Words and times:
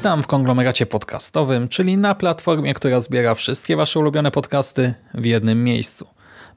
Witam 0.00 0.22
w 0.22 0.26
konglomeracie 0.26 0.86
podcastowym, 0.86 1.68
czyli 1.68 1.96
na 1.96 2.14
platformie, 2.14 2.74
która 2.74 3.00
zbiera 3.00 3.34
wszystkie 3.34 3.76
Wasze 3.76 3.98
ulubione 3.98 4.30
podcasty 4.30 4.94
w 5.14 5.26
jednym 5.26 5.64
miejscu. 5.64 6.06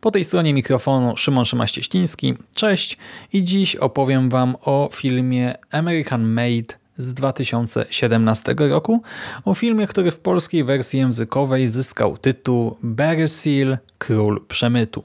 Po 0.02 0.12
tej 0.12 0.24
stronie 0.24 0.54
mikrofonu 0.54 1.18
Szymon 1.18 1.46
Szymaścieśliński. 1.46 2.34
Cześć 2.54 2.98
i 3.34 3.44
dziś 3.44 3.76
opowiem 3.76 4.30
Wam 4.30 4.56
o 4.62 4.90
filmie 4.94 5.56
American 5.72 6.24
Made 6.24 6.76
z 6.98 7.14
2017 7.14 8.56
roku. 8.58 9.02
O 9.46 9.54
filmie, 9.54 9.88
który 9.88 10.12
w 10.12 10.20
polskiej 10.20 10.64
wersji 10.64 11.00
językowej 11.00 11.68
zyskał 11.68 12.18
tytuł 12.18 12.78
Barry 12.84 13.28
Seal– 13.28 13.78
Król 13.98 14.46
Przemytu. 14.48 15.04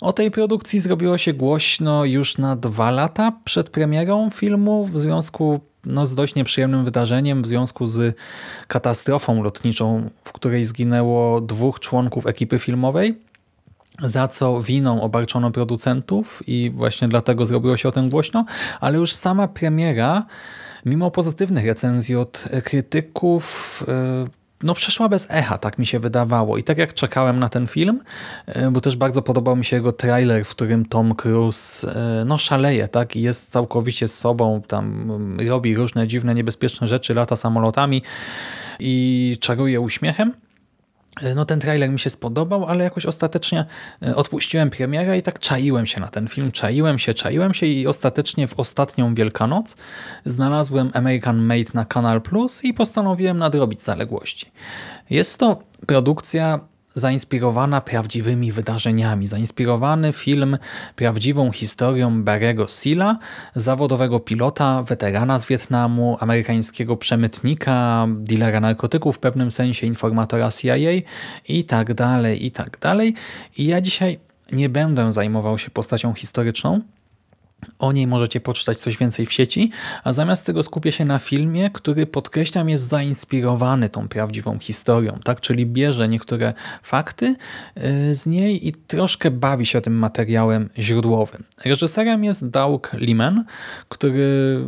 O 0.00 0.12
tej 0.12 0.30
produkcji 0.30 0.80
zrobiło 0.80 1.18
się 1.18 1.32
głośno 1.32 2.04
już 2.04 2.38
na 2.38 2.56
dwa 2.56 2.90
lata 2.90 3.32
przed 3.44 3.70
premierą 3.70 4.30
filmu 4.30 4.86
w 4.86 4.98
związku 4.98 5.60
no, 5.84 6.06
z 6.06 6.14
dość 6.14 6.34
nieprzyjemnym 6.34 6.84
wydarzeniem, 6.84 7.42
w 7.42 7.46
związku 7.46 7.86
z 7.86 8.16
katastrofą 8.66 9.42
lotniczą, 9.42 10.10
w 10.24 10.32
której 10.32 10.64
zginęło 10.64 11.40
dwóch 11.40 11.80
członków 11.80 12.26
ekipy 12.26 12.58
filmowej, 12.58 13.18
za 14.02 14.28
co 14.28 14.62
winą 14.62 15.02
obarczono 15.02 15.50
producentów 15.50 16.42
i 16.46 16.70
właśnie 16.74 17.08
dlatego 17.08 17.46
zrobiło 17.46 17.76
się 17.76 17.88
o 17.88 17.92
tym 17.92 18.08
głośno, 18.08 18.44
ale 18.80 18.98
już 18.98 19.12
sama 19.12 19.48
premiera, 19.48 20.26
mimo 20.86 21.10
pozytywnych 21.10 21.66
recenzji 21.66 22.16
od 22.16 22.44
krytyków, 22.64 23.84
yy, 23.88 24.39
no 24.62 24.74
przeszła 24.74 25.08
bez 25.08 25.26
echa, 25.30 25.58
tak 25.58 25.78
mi 25.78 25.86
się 25.86 25.98
wydawało. 25.98 26.58
I 26.58 26.62
tak 26.62 26.78
jak 26.78 26.94
czekałem 26.94 27.38
na 27.38 27.48
ten 27.48 27.66
film, 27.66 28.00
e, 28.46 28.70
bo 28.70 28.80
też 28.80 28.96
bardzo 28.96 29.22
podobał 29.22 29.56
mi 29.56 29.64
się 29.64 29.76
jego 29.76 29.92
trailer, 29.92 30.44
w 30.44 30.50
którym 30.50 30.84
Tom 30.84 31.14
Cruise 31.14 31.94
e, 31.94 32.24
no 32.24 32.38
szaleje, 32.38 32.88
tak? 32.88 33.16
I 33.16 33.22
jest 33.22 33.50
całkowicie 33.52 34.08
z 34.08 34.18
sobą, 34.18 34.62
tam 34.66 35.38
robi 35.48 35.74
różne 35.74 36.08
dziwne, 36.08 36.34
niebezpieczne 36.34 36.86
rzeczy, 36.86 37.14
lata 37.14 37.36
samolotami 37.36 38.02
i 38.80 39.36
czaruje 39.40 39.80
uśmiechem. 39.80 40.32
E, 41.22 41.34
no 41.34 41.44
ten 41.44 41.60
trailer 41.60 41.90
mi 41.90 41.98
się 41.98 42.10
spodobał, 42.10 42.64
ale 42.64 42.84
jakoś 42.84 43.06
ostatecznie 43.06 43.64
odpuściłem 44.16 44.70
premierę 44.70 45.18
i 45.18 45.22
tak 45.22 45.38
czaiłem 45.38 45.86
się 45.86 46.00
na 46.00 46.08
ten 46.08 46.28
film, 46.28 46.52
czaiłem 46.52 46.98
się, 46.98 47.14
czaiłem 47.14 47.54
się 47.54 47.66
i 47.66 47.86
ostatecznie 47.86 48.48
w 48.48 48.60
ostatnią 48.60 49.14
Wielkanoc 49.14 49.76
znalazłem 50.24 50.90
American 50.94 51.38
Made 51.38 51.70
na 51.74 51.84
Kanal 51.84 52.22
Plus 52.22 52.64
i 52.64 52.74
postanowiłem 52.74 53.38
nadrobić 53.38 53.82
zaległości. 53.82 54.50
Jest 55.10 55.38
to 55.38 55.62
produkcja 55.86 56.60
zainspirowana 56.94 57.80
prawdziwymi 57.80 58.52
wydarzeniami. 58.52 59.26
Zainspirowany 59.26 60.12
film 60.12 60.58
prawdziwą 60.96 61.52
historią 61.52 62.24
Barry'ego 62.24 62.68
Sila, 62.68 63.18
zawodowego 63.54 64.20
pilota, 64.20 64.82
weterana 64.82 65.38
z 65.38 65.46
Wietnamu, 65.46 66.16
amerykańskiego 66.20 66.96
przemytnika, 66.96 68.06
dealera 68.08 68.60
narkotyków 68.60 69.16
w 69.16 69.18
pewnym 69.18 69.50
sensie, 69.50 69.86
informatora 69.86 70.50
CIA 70.50 70.76
i 71.48 71.64
tak 71.64 71.94
dalej, 71.94 72.46
i 72.46 72.50
tak 72.50 72.78
dalej. 72.78 73.14
I 73.56 73.66
ja 73.66 73.80
dzisiaj 73.80 74.18
nie 74.52 74.68
będę 74.68 75.12
zajmował 75.12 75.58
się 75.58 75.70
postacią 75.70 76.14
historyczną, 76.14 76.80
o 77.78 77.92
niej 77.92 78.06
możecie 78.06 78.40
poczytać 78.40 78.80
coś 78.80 78.96
więcej 78.96 79.26
w 79.26 79.32
sieci, 79.32 79.70
a 80.04 80.12
zamiast 80.12 80.46
tego 80.46 80.62
skupię 80.62 80.92
się 80.92 81.04
na 81.04 81.18
filmie, 81.18 81.70
który 81.70 82.06
podkreślam 82.06 82.68
jest 82.68 82.88
zainspirowany 82.88 83.88
tą 83.88 84.08
prawdziwą 84.08 84.58
historią, 84.58 85.18
tak? 85.24 85.40
czyli 85.40 85.66
bierze 85.66 86.08
niektóre 86.08 86.54
fakty 86.82 87.36
y, 87.76 88.14
z 88.14 88.26
niej 88.26 88.68
i 88.68 88.72
troszkę 88.72 89.30
bawi 89.30 89.66
się 89.66 89.80
tym 89.80 89.98
materiałem 89.98 90.68
źródłowym. 90.78 91.44
Reżyserem 91.64 92.24
jest 92.24 92.48
Doug 92.48 92.90
Liman, 92.92 93.44
który 93.88 94.58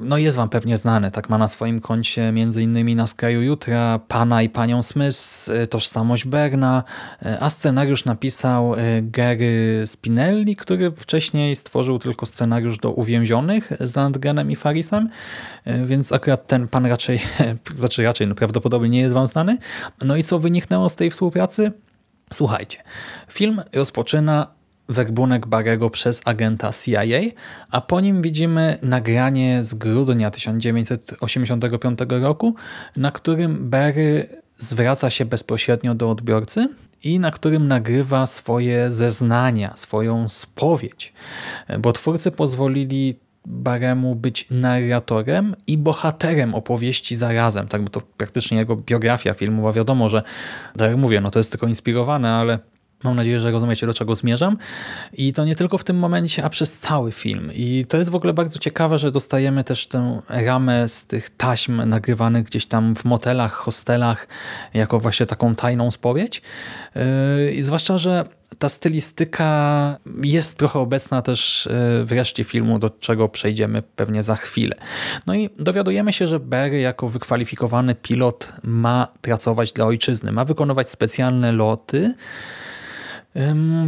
no 0.00 0.18
jest 0.18 0.36
wam 0.36 0.48
pewnie 0.48 0.76
znany, 0.76 1.10
tak 1.10 1.28
ma 1.28 1.38
na 1.38 1.48
swoim 1.48 1.80
koncie 1.80 2.28
m.in. 2.28 2.96
na 2.96 3.06
Skraju 3.06 3.42
Jutra, 3.42 4.00
Pana 4.08 4.42
i 4.42 4.48
Panią 4.48 4.82
Smith, 4.82 5.48
y, 5.62 5.66
Tożsamość 5.66 6.24
Berna, 6.24 6.84
y, 7.26 7.40
a 7.40 7.50
scenariusz 7.50 8.04
napisał 8.04 8.74
Gary 9.02 9.82
Spinelli, 9.86 10.56
który 10.56 10.90
wcześniej 10.90 11.56
stworzył 11.56 11.98
tylko 11.98 12.26
scenariusz 12.36 12.78
do 12.78 12.90
Uwięzionych 12.90 13.72
z 13.80 13.96
Landgrenem 13.96 14.50
i 14.50 14.56
Farisem, 14.56 15.08
e, 15.64 15.86
więc 15.86 16.12
akurat 16.12 16.46
ten 16.46 16.68
pan 16.68 16.86
raczej, 16.86 17.20
znaczy 17.78 18.02
raczej 18.02 18.26
no 18.26 18.34
prawdopodobnie 18.34 18.88
nie 18.88 19.00
jest 19.00 19.14
wam 19.14 19.26
znany. 19.26 19.58
No 20.04 20.16
i 20.16 20.22
co 20.22 20.38
wyniknęło 20.38 20.88
z 20.88 20.96
tej 20.96 21.10
współpracy? 21.10 21.72
Słuchajcie, 22.32 22.82
film 23.28 23.62
rozpoczyna 23.72 24.46
werbunek 24.88 25.46
Barego 25.46 25.90
przez 25.90 26.22
agenta 26.24 26.70
CIA, 26.72 27.20
a 27.70 27.80
po 27.80 28.00
nim 28.00 28.22
widzimy 28.22 28.78
nagranie 28.82 29.62
z 29.62 29.74
grudnia 29.74 30.30
1985 30.30 31.98
roku, 32.08 32.54
na 32.96 33.10
którym 33.10 33.70
Barry 33.70 34.28
zwraca 34.58 35.10
się 35.10 35.24
bezpośrednio 35.24 35.94
do 35.94 36.10
odbiorcy 36.10 36.68
i 37.04 37.20
na 37.20 37.30
którym 37.30 37.68
nagrywa 37.68 38.26
swoje 38.26 38.90
zeznania, 38.90 39.72
swoją 39.76 40.28
spowiedź. 40.28 41.12
Bo 41.78 41.92
twórcy 41.92 42.30
pozwolili 42.30 43.14
Baremu 43.46 44.14
być 44.14 44.46
narratorem 44.50 45.56
i 45.66 45.78
bohaterem 45.78 46.54
opowieści 46.54 47.16
zarazem. 47.16 47.68
Tak, 47.68 47.82
bo 47.82 47.88
to 47.88 48.00
praktycznie 48.16 48.58
jego 48.58 48.76
biografia 48.76 49.34
filmowa. 49.34 49.72
Wiadomo, 49.72 50.08
że 50.08 50.22
tak 50.78 50.88
jak 50.88 50.96
mówię, 50.96 51.20
no 51.20 51.30
to 51.30 51.38
jest 51.38 51.50
tylko 51.50 51.66
inspirowane, 51.66 52.32
ale 52.32 52.58
Mam 53.04 53.16
nadzieję, 53.16 53.40
że 53.40 53.50
rozumiecie, 53.50 53.86
do 53.86 53.94
czego 53.94 54.14
zmierzam. 54.14 54.56
I 55.12 55.32
to 55.32 55.44
nie 55.44 55.56
tylko 55.56 55.78
w 55.78 55.84
tym 55.84 55.98
momencie, 55.98 56.44
a 56.44 56.50
przez 56.50 56.78
cały 56.78 57.12
film. 57.12 57.50
I 57.54 57.84
to 57.88 57.96
jest 57.96 58.10
w 58.10 58.14
ogóle 58.14 58.32
bardzo 58.32 58.58
ciekawe, 58.58 58.98
że 58.98 59.12
dostajemy 59.12 59.64
też 59.64 59.86
tę 59.86 60.20
ramę 60.28 60.88
z 60.88 61.06
tych 61.06 61.30
taśm 61.30 61.88
nagrywanych 61.88 62.44
gdzieś 62.44 62.66
tam 62.66 62.94
w 62.94 63.04
motelach, 63.04 63.52
hostelach, 63.52 64.28
jako 64.74 65.00
właśnie 65.00 65.26
taką 65.26 65.54
tajną 65.54 65.90
spowiedź. 65.90 66.42
Yy, 67.54 67.64
zwłaszcza, 67.64 67.98
że 67.98 68.24
ta 68.58 68.68
stylistyka 68.68 69.96
jest 70.22 70.58
trochę 70.58 70.78
obecna 70.78 71.22
też 71.22 71.68
yy, 71.98 72.04
w 72.04 72.12
reszcie 72.12 72.44
filmu, 72.44 72.78
do 72.78 72.90
czego 72.90 73.28
przejdziemy 73.28 73.82
pewnie 73.82 74.22
za 74.22 74.36
chwilę. 74.36 74.76
No 75.26 75.34
i 75.34 75.50
dowiadujemy 75.58 76.12
się, 76.12 76.26
że 76.26 76.40
Barry 76.40 76.80
jako 76.80 77.08
wykwalifikowany 77.08 77.94
pilot 77.94 78.52
ma 78.62 79.08
pracować 79.20 79.72
dla 79.72 79.84
ojczyzny, 79.84 80.32
ma 80.32 80.44
wykonywać 80.44 80.90
specjalne 80.90 81.52
loty, 81.52 82.14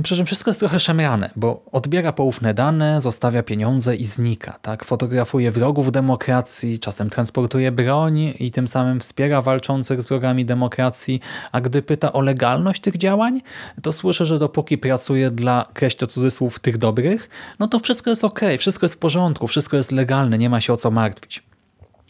przy 0.03 0.17
czym 0.17 0.27
wszystko 0.27 0.51
jest 0.51 0.61
trochę 0.61 0.81
szemrane, 0.81 1.31
bo 1.37 1.63
odbiera 1.73 2.13
poufne 2.13 2.55
dane, 2.55 3.01
zostawia 3.01 3.43
pieniądze 3.43 3.97
i 3.97 4.05
znika. 4.05 4.59
Tak? 4.63 4.85
Fotografuje 4.85 5.51
wrogów 5.51 5.93
demokracji, 5.93 6.79
czasem 6.79 7.11
transportuje 7.11 7.73
broń 7.73 8.19
i 8.39 8.51
tym 8.51 8.69
samym 8.69 9.01
wspiera 9.01 9.43
walczących 9.43 10.03
z 10.03 10.07
wrogami 10.07 10.45
demokracji, 10.45 11.21
a 11.53 11.61
gdy 11.61 11.83
pyta 11.83 12.13
o 12.13 12.21
legalność 12.21 12.81
tych 12.81 12.97
działań, 12.97 13.41
to 13.83 13.93
słyszę, 13.93 14.27
że 14.27 14.39
dopóki 14.39 14.79
pracuje 14.79 15.31
dla, 15.31 15.67
kreślę 15.75 16.07
cudzysłów, 16.07 16.59
tych 16.59 16.79
dobrych, 16.79 17.29
no 17.59 17.67
to 17.67 17.79
wszystko 17.79 18.11
jest 18.11 18.25
ok, 18.25 18.41
wszystko 18.59 18.85
jest 18.85 18.95
w 18.95 18.99
porządku, 18.99 19.47
wszystko 19.47 19.77
jest 19.77 19.93
legalne, 19.93 20.39
nie 20.39 20.51
ma 20.51 20.61
się 20.61 20.73
o 20.73 20.77
co 20.77 20.91
martwić. 20.91 21.43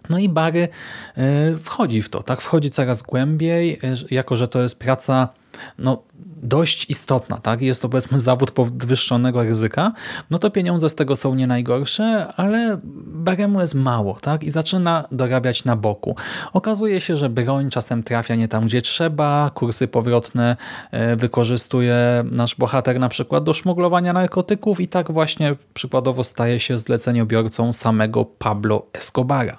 No 0.08 0.18
i 0.18 0.28
Bary 0.28 0.68
e, 1.16 1.58
wchodzi 1.58 2.02
w 2.02 2.08
to, 2.08 2.22
tak? 2.22 2.40
Wchodzi 2.40 2.70
coraz 2.70 3.02
głębiej, 3.02 3.72
e, 3.72 3.94
jako 4.10 4.36
że 4.36 4.48
to 4.48 4.62
jest 4.62 4.78
praca 4.78 5.28
no, 5.78 6.02
dość 6.42 6.90
istotna, 6.90 7.36
tak? 7.36 7.62
Jest 7.62 7.82
to 7.82 7.88
powiedzmy 7.88 8.20
zawód 8.20 8.50
podwyższonego 8.50 9.42
ryzyka, 9.42 9.92
no 10.30 10.38
to 10.38 10.50
pieniądze 10.50 10.88
z 10.88 10.94
tego 10.94 11.16
są 11.16 11.34
nie 11.34 11.46
najgorsze, 11.46 12.32
ale 12.36 12.78
Baremu 13.06 13.60
jest 13.60 13.74
mało, 13.74 14.14
tak? 14.20 14.44
I 14.44 14.50
zaczyna 14.50 15.04
dorabiać 15.12 15.64
na 15.64 15.76
boku. 15.76 16.16
Okazuje 16.52 17.00
się, 17.00 17.16
że 17.16 17.28
broń 17.28 17.70
czasem 17.70 18.02
trafia 18.02 18.34
nie 18.34 18.48
tam, 18.48 18.66
gdzie 18.66 18.82
trzeba, 18.82 19.50
kursy 19.54 19.88
powrotne 19.88 20.56
e, 20.90 21.16
wykorzystuje 21.16 22.24
nasz 22.30 22.54
bohater 22.54 23.00
na 23.00 23.08
przykład 23.08 23.44
do 23.44 23.54
szmuglowania 23.54 24.12
narkotyków 24.12 24.80
i 24.80 24.88
tak 24.88 25.12
właśnie 25.12 25.56
przykładowo 25.74 26.24
staje 26.24 26.60
się 26.60 26.78
zleceniobiorcą 26.78 27.72
samego 27.72 28.24
Pablo 28.24 28.86
Escobara. 28.92 29.56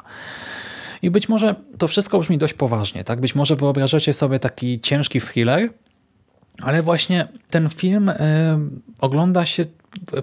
I 1.01 1.11
być 1.11 1.29
może 1.29 1.55
to 1.77 1.87
wszystko 1.87 2.19
brzmi 2.19 2.37
dość 2.37 2.53
poważnie, 2.53 3.03
tak? 3.03 3.19
Być 3.19 3.35
może 3.35 3.55
wyobrażacie 3.55 4.13
sobie 4.13 4.39
taki 4.39 4.79
ciężki 4.79 5.21
thriller, 5.21 5.69
ale 6.61 6.83
właśnie 6.83 7.27
ten 7.49 7.69
film 7.69 8.09
y, 8.09 8.15
ogląda 9.01 9.45
się 9.45 9.65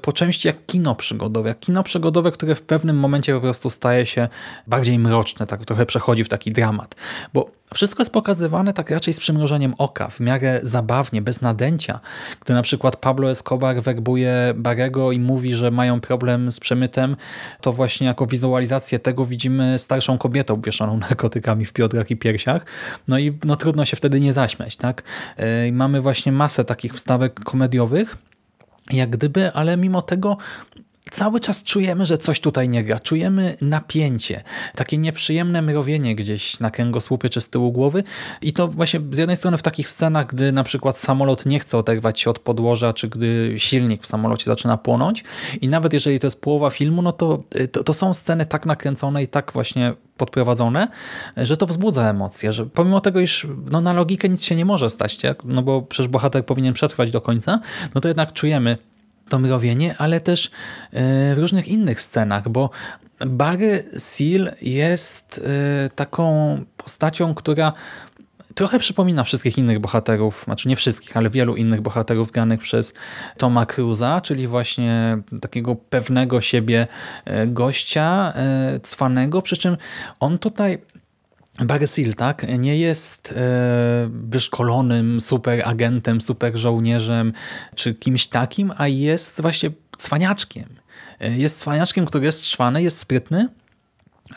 po 0.03 0.13
części 0.13 0.49
jak 0.49 0.67
kino 0.67 0.95
przygodowe. 0.95 1.49
Jak 1.49 1.61
kino 1.61 1.83
przygodowe, 1.83 2.33
które 2.33 2.55
w 2.55 2.63
pewnym 2.63 2.99
momencie 2.99 3.35
po 3.35 3.41
prostu 3.41 3.71
staje 3.71 4.07
się 4.07 4.29
bardziej 4.67 4.99
mroczne, 4.99 5.47
tak 5.47 5.65
trochę 5.65 5.87
przechodzi 5.87 6.25
w 6.25 6.29
taki 6.29 6.53
dramat. 6.53 6.95
Bo 7.35 7.51
wszystko 7.75 8.03
jest 8.03 8.13
pokazywane 8.13 8.73
tak 8.73 8.91
raczej 8.91 9.15
z 9.15 9.21
przymrożeniem 9.21 9.75
oka, 9.79 10.09
w 10.09 10.21
miarę 10.21 10.61
zabawnie, 10.63 11.23
bez 11.23 11.41
nadęcia. 11.41 12.01
Gdy 12.45 12.55
na 12.55 12.63
przykład 12.63 12.97
Pablo 12.97 13.31
Escobar 13.31 13.83
werbuje 13.83 14.55
Barego 14.57 15.13
i 15.13 15.19
mówi, 15.19 15.55
że 15.55 15.71
mają 15.71 16.01
problem 16.01 16.53
z 16.53 16.61
przemytem, 16.61 17.17
to 17.61 17.73
właśnie 17.73 18.07
jako 18.07 18.27
wizualizację 18.27 18.99
tego 18.99 19.27
widzimy 19.27 19.79
starszą 19.79 20.19
kobietę 20.19 20.53
obwieszoną 20.53 20.97
narkotykami 21.09 21.65
w 21.65 21.73
piodrach 21.73 22.11
i 22.11 22.17
piersiach. 22.17 22.67
No 23.09 23.19
i 23.19 23.39
no, 23.45 23.57
trudno 23.57 23.85
się 23.85 23.97
wtedy 23.97 24.21
nie 24.21 24.33
zaśmiać. 24.33 24.77
tak? 24.77 25.03
Yy, 25.39 25.73
mamy 25.73 26.01
właśnie 26.01 26.33
masę 26.33 26.65
takich 26.65 26.93
wstawek 26.93 27.41
komediowych, 27.41 28.17
jak 28.93 29.11
gdyby, 29.11 29.53
ale 29.53 29.77
mimo 29.77 30.03
tego 30.03 30.37
cały 31.11 31.41
czas 31.41 31.63
czujemy, 31.63 32.07
że 32.07 32.19
coś 32.19 32.41
tutaj 32.41 32.69
nie 32.69 32.85
gra. 32.85 32.99
Czujemy 32.99 33.57
napięcie, 33.61 34.43
takie 34.75 34.99
nieprzyjemne 34.99 35.63
mrowienie 35.63 36.15
gdzieś 36.15 36.61
na 36.61 36.71
kręgosłupie 36.71 37.31
czy 37.31 37.41
z 37.41 37.51
tyłu 37.51 37.73
głowy 37.73 38.05
i 38.43 38.53
to 38.53 38.69
właśnie 38.69 39.01
z 39.13 39.19
jednej 39.19 39.37
strony 39.37 39.57
w 39.57 39.63
takich 39.63 39.89
scenach, 39.89 40.27
gdy 40.27 40.53
na 40.53 40.65
przykład 40.65 40.99
samolot 40.99 41.47
nie 41.47 41.59
chce 41.59 41.79
oderwać 41.79 42.21
się 42.21 42.31
od 42.31 42.39
podłoża, 42.39 42.93
czy 42.93 43.09
gdy 43.09 43.55
silnik 43.59 44.03
w 44.03 44.07
samolocie 44.07 44.45
zaczyna 44.45 44.77
płonąć 44.77 45.25
i 45.61 45.69
nawet 45.69 45.93
jeżeli 45.93 46.21
to 46.21 46.27
jest 46.27 46.41
połowa 46.41 46.71
filmu, 46.71 47.03
no 47.03 47.13
to, 47.13 47.43
to, 47.73 47.85
to 47.85 47.95
są 47.95 48.15
sceny 48.15 48.47
tak 48.47 48.67
nakręcone 48.67 49.23
i 49.23 49.29
tak 49.29 49.53
właśnie 49.53 49.95
podprowadzone, 50.17 50.89
że 51.37 51.57
to 51.57 51.67
wzbudza 51.67 52.11
emocje, 52.11 52.53
że 52.53 52.67
pomimo 52.67 53.01
tego, 53.01 53.21
iż 53.21 53.47
no, 53.71 53.81
na 53.81 53.93
logikę 53.93 54.29
nic 54.29 54.45
się 54.45 54.57
nie 54.57 54.65
może 54.65 54.91
stać, 54.91 55.17
tak? 55.17 55.45
no 55.45 55.63
bo 55.63 55.83
przecież 55.83 56.09
bohater 56.09 56.47
powinien 56.47 56.75
przetrwać 56.75 57.11
do 57.11 57.21
końca, 57.21 57.61
no 57.95 58.01
to 58.01 58.09
jednak 58.09 58.33
czujemy 58.33 58.79
to 59.29 59.39
mrowienie, 59.39 59.95
ale 59.99 60.21
też 60.21 60.47
e, 60.47 60.51
w 61.35 61.39
różnych 61.39 61.69
innych 61.69 62.01
scenach, 62.01 62.49
bo 62.49 62.71
Barry 63.27 63.85
Seal 63.99 64.53
jest 64.63 65.41
e, 65.85 65.91
taką 65.91 66.59
postacią, 66.77 67.35
która 67.35 67.73
trochę 68.55 68.79
przypomina 68.79 69.25
wszystkich 69.25 69.59
innych 69.59 69.79
bohaterów, 69.79 70.43
znaczy 70.45 70.69
nie 70.69 70.77
wszystkich, 70.77 71.17
ale 71.17 71.31
wielu 71.31 71.57
innych 71.57 71.81
bohaterów 71.81 72.33
granych 72.33 72.61
przez 72.61 72.95
Toma 73.39 73.67
Cruza, 73.67 74.21
czyli 74.21 74.47
właśnie 74.47 75.19
takiego 75.41 75.75
pewnego 75.75 76.41
siebie 76.41 76.87
e, 77.25 77.47
gościa, 77.47 78.33
cwanego, 78.83 79.43
przy 79.43 79.57
czym 79.57 79.77
on 80.21 80.39
tutaj 80.39 80.79
Barry 81.65 81.87
Seal, 81.87 82.15
tak, 82.15 82.47
nie 82.59 82.79
jest 82.79 83.35
e, 83.37 84.09
wyszkolonym 84.11 85.21
super 85.21 85.63
agentem, 85.65 86.21
super 86.21 86.57
żołnierzem 86.57 87.33
czy 87.75 87.95
kimś 87.95 88.27
takim, 88.27 88.73
a 88.77 88.89
jest 88.89 89.41
właśnie 89.41 89.71
cwaniaczkiem. 89.97 90.69
E, 91.21 91.31
jest 91.31 91.59
cwaniaczkiem, 91.59 92.07
który 92.07 92.25
jest 92.25 92.47
szwany, 92.47 92.83
jest 92.83 92.99
sprytny, 92.99 93.49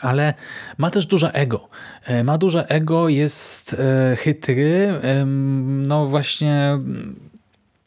ale 0.00 0.34
ma 0.78 0.90
też 0.90 1.06
duże 1.06 1.32
ego. 1.32 1.68
E, 2.04 2.24
ma 2.24 2.38
duże 2.38 2.68
ego, 2.68 3.08
jest 3.08 3.76
chytry, 4.16 5.00
no 5.86 6.06
właśnie 6.06 6.78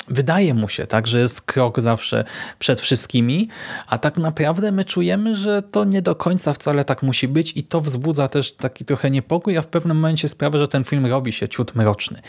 wydaje 0.07 0.53
mu 0.53 0.69
się, 0.69 0.87
tak, 0.87 1.07
że 1.07 1.19
jest 1.19 1.41
krok 1.41 1.81
zawsze 1.81 2.23
przed 2.59 2.81
wszystkimi, 2.81 3.47
a 3.87 3.97
tak 3.97 4.17
naprawdę 4.17 4.71
my 4.71 4.85
czujemy, 4.85 5.35
że 5.35 5.61
to 5.61 5.83
nie 5.83 6.01
do 6.01 6.15
końca 6.15 6.53
wcale 6.53 6.85
tak 6.85 7.03
musi 7.03 7.27
być 7.27 7.57
i 7.57 7.63
to 7.63 7.81
wzbudza 7.81 8.27
też 8.27 8.53
taki 8.53 8.85
trochę 8.85 9.11
niepokój, 9.11 9.57
a 9.57 9.61
w 9.61 9.67
pewnym 9.67 9.97
momencie 9.97 10.27
sprawia, 10.27 10.59
że 10.59 10.67
ten 10.67 10.83
film 10.83 11.05
robi 11.05 11.33
się 11.33 11.49
ciut 11.49 11.75
mroczny. 11.75 12.21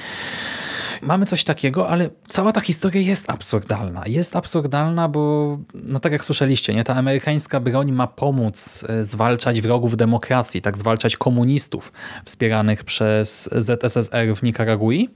Mamy 1.02 1.26
coś 1.26 1.44
takiego, 1.44 1.88
ale 1.88 2.10
cała 2.28 2.52
ta 2.52 2.60
historia 2.60 3.00
jest 3.00 3.30
absurdalna. 3.30 4.02
Jest 4.06 4.36
absurdalna, 4.36 5.08
bo 5.08 5.58
no 5.74 6.00
tak 6.00 6.12
jak 6.12 6.24
słyszeliście, 6.24 6.74
nie 6.74 6.84
ta 6.84 6.94
amerykańska 6.94 7.60
broń 7.60 7.92
ma 7.92 8.06
pomóc 8.06 8.84
e, 8.88 9.04
zwalczać 9.04 9.60
wrogów 9.60 9.96
demokracji, 9.96 10.62
tak 10.62 10.78
zwalczać 10.78 11.16
komunistów 11.16 11.92
wspieranych 12.24 12.84
przez 12.84 13.50
ZSSR 13.52 14.36
w 14.36 14.42
Nikaragui 14.42 15.08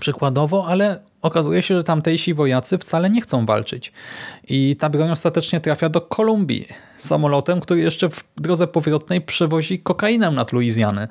przykładowo, 0.00 0.66
ale 0.66 1.00
okazuje 1.24 1.62
się, 1.62 1.74
że 1.74 1.84
tamtejsi 1.84 2.34
wojacy 2.34 2.78
wcale 2.78 3.10
nie 3.10 3.20
chcą 3.20 3.46
walczyć. 3.46 3.92
I 4.48 4.76
ta 4.76 4.88
broń 4.88 5.10
ostatecznie 5.10 5.60
trafia 5.60 5.88
do 5.88 6.00
Kolumbii 6.00 6.68
samolotem, 6.98 7.60
który 7.60 7.80
jeszcze 7.80 8.10
w 8.10 8.24
drodze 8.36 8.66
powrotnej 8.66 9.20
przewozi 9.20 9.78
kokainę 9.78 10.30
nad 10.30 10.52
Luizjanę. 10.52 11.08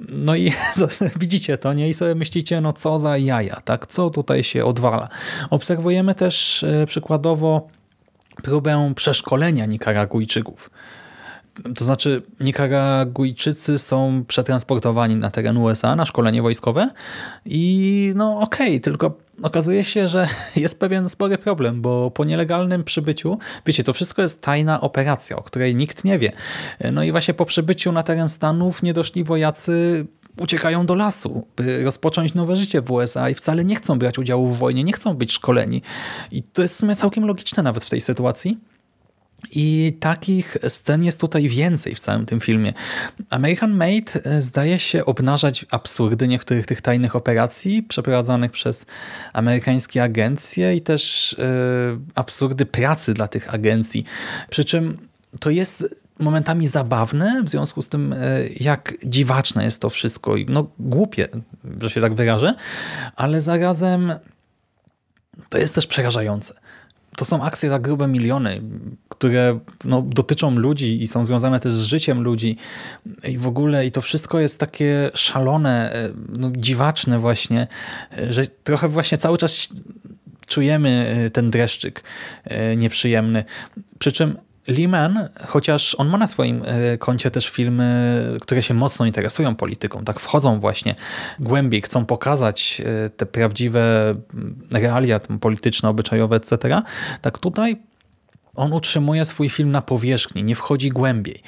No 0.00 0.36
i 0.36 0.52
widzicie 1.20 1.58
to, 1.58 1.72
nie? 1.72 1.88
I 1.88 1.94
sobie 1.94 2.14
myślicie, 2.14 2.60
no 2.60 2.72
co 2.72 2.98
za 2.98 3.18
jaja, 3.18 3.60
tak? 3.64 3.86
Co 3.86 4.10
tutaj 4.10 4.44
się 4.44 4.64
odwala? 4.64 5.08
Obserwujemy 5.50 6.14
też 6.14 6.64
e, 6.64 6.86
przykładowo 6.86 7.68
próbę 8.42 8.92
przeszkolenia 8.96 9.66
Nikaragujczyków. 9.66 10.70
To 11.76 11.84
znaczy 11.84 12.22
Nikaragujczycy 12.40 13.78
są 13.78 14.24
przetransportowani 14.28 15.16
na 15.16 15.30
teren 15.30 15.56
USA 15.56 15.96
na 15.96 16.06
szkolenie 16.06 16.42
wojskowe 16.42 16.90
i 17.46 18.12
no 18.16 18.40
okej, 18.40 18.68
okay, 18.68 18.80
tylko 18.80 19.25
okazuje 19.42 19.84
się, 19.84 20.08
że 20.08 20.28
jest 20.56 20.80
pewien 20.80 21.08
spory 21.08 21.38
problem, 21.38 21.82
bo 21.82 22.10
po 22.10 22.24
nielegalnym 22.24 22.84
przybyciu, 22.84 23.38
wiecie, 23.66 23.84
to 23.84 23.92
wszystko 23.92 24.22
jest 24.22 24.42
tajna 24.42 24.80
operacja, 24.80 25.36
o 25.36 25.42
której 25.42 25.76
nikt 25.76 26.04
nie 26.04 26.18
wie. 26.18 26.32
No 26.92 27.04
i 27.04 27.10
właśnie 27.10 27.34
po 27.34 27.44
przybyciu 27.44 27.92
na 27.92 28.02
teren 28.02 28.28
Stanów 28.28 28.82
niedoszli 28.82 29.24
wojacy 29.24 30.06
uciekają 30.40 30.86
do 30.86 30.94
lasu, 30.94 31.46
by 31.56 31.84
rozpocząć 31.84 32.34
nowe 32.34 32.56
życie 32.56 32.80
w 32.80 32.90
USA 32.90 33.30
i 33.30 33.34
wcale 33.34 33.64
nie 33.64 33.76
chcą 33.76 33.98
brać 33.98 34.18
udziału 34.18 34.48
w 34.48 34.58
wojnie, 34.58 34.84
nie 34.84 34.92
chcą 34.92 35.14
być 35.14 35.32
szkoleni. 35.32 35.82
I 36.30 36.42
to 36.42 36.62
jest 36.62 36.74
w 36.74 36.76
sumie 36.76 36.96
całkiem 36.96 37.26
logiczne 37.26 37.62
nawet 37.62 37.84
w 37.84 37.90
tej 37.90 38.00
sytuacji. 38.00 38.58
I 39.50 39.96
takich 40.00 40.56
scen 40.68 41.04
jest 41.04 41.20
tutaj 41.20 41.48
więcej 41.48 41.94
w 41.94 42.00
całym 42.00 42.26
tym 42.26 42.40
filmie. 42.40 42.72
American 43.30 43.70
Made 43.70 44.40
zdaje 44.40 44.78
się 44.78 45.04
obnażać 45.04 45.66
absurdy 45.70 46.28
niektórych 46.28 46.66
tych 46.66 46.80
tajnych 46.80 47.16
operacji 47.16 47.82
przeprowadzanych 47.82 48.52
przez 48.52 48.86
amerykańskie 49.32 50.02
agencje 50.02 50.76
i 50.76 50.80
też 50.80 51.34
yy, 51.38 51.44
absurdy 52.14 52.66
pracy 52.66 53.14
dla 53.14 53.28
tych 53.28 53.54
agencji. 53.54 54.04
Przy 54.50 54.64
czym 54.64 55.08
to 55.40 55.50
jest 55.50 56.06
momentami 56.18 56.66
zabawne 56.66 57.42
w 57.44 57.48
związku 57.48 57.82
z 57.82 57.88
tym, 57.88 58.12
e, 58.12 58.18
jak 58.60 58.94
dziwaczne 59.04 59.64
jest 59.64 59.80
to 59.80 59.90
wszystko. 59.90 60.34
No 60.48 60.70
głupie, 60.78 61.28
że 61.80 61.90
się 61.90 62.00
tak 62.00 62.14
wyrażę, 62.14 62.54
ale 63.16 63.40
zarazem 63.40 64.12
to 65.48 65.58
jest 65.58 65.74
też 65.74 65.86
przerażające 65.86 66.54
to 67.16 67.24
są 67.24 67.42
akcje 67.42 67.68
za 67.68 67.78
grube 67.78 68.08
miliony, 68.08 68.62
które 69.08 69.60
no, 69.84 70.02
dotyczą 70.02 70.50
ludzi 70.50 71.02
i 71.02 71.08
są 71.08 71.24
związane 71.24 71.60
też 71.60 71.72
z 71.72 71.82
życiem 71.82 72.22
ludzi 72.22 72.56
i 73.28 73.38
w 73.38 73.46
ogóle 73.46 73.86
i 73.86 73.92
to 73.92 74.00
wszystko 74.00 74.40
jest 74.40 74.60
takie 74.60 75.10
szalone, 75.14 75.92
e, 75.92 76.10
no, 76.28 76.50
dziwaczne 76.56 77.18
właśnie, 77.18 77.66
e, 78.18 78.32
że 78.32 78.46
trochę 78.46 78.88
właśnie 78.88 79.18
cały 79.18 79.38
czas 79.38 79.68
czujemy 80.46 81.16
e, 81.26 81.30
ten 81.30 81.50
dreszczyk 81.50 82.02
nieprzyjemny. 82.76 83.44
Przy 83.98 84.12
czym 84.12 84.38
Lehman, 84.68 85.28
chociaż 85.46 85.94
on 85.94 86.08
ma 86.08 86.18
na 86.18 86.26
swoim 86.26 86.62
e, 86.64 86.98
koncie 86.98 87.30
też 87.30 87.48
filmy, 87.48 88.22
które 88.40 88.62
się 88.62 88.74
mocno 88.74 89.06
interesują 89.06 89.54
polityką, 89.54 90.04
tak 90.04 90.20
wchodzą 90.20 90.60
właśnie 90.60 90.94
głębiej, 91.38 91.82
chcą 91.82 92.06
pokazać 92.06 92.82
e, 92.84 93.10
te 93.10 93.26
prawdziwe 93.26 94.14
realia 94.72 95.20
polityczne, 95.40 95.88
obyczajowe, 95.88 96.36
etc. 96.36 96.82
Tak 97.22 97.38
tutaj 97.38 97.76
on 98.54 98.72
utrzymuje 98.72 99.24
swój 99.24 99.50
film 99.50 99.70
na 99.70 99.82
powierzchni, 99.82 100.42
nie 100.42 100.54
wchodzi 100.54 100.88
głębiej 100.88 101.42